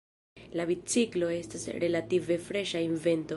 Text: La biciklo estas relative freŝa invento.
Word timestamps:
La 0.59 0.65
biciklo 0.69 1.29
estas 1.35 1.67
relative 1.85 2.39
freŝa 2.49 2.83
invento. 2.89 3.29